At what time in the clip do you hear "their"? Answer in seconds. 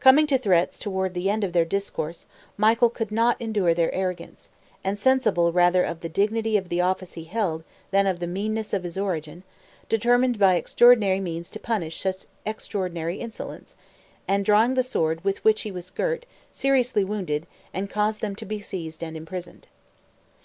1.52-1.64, 3.74-3.94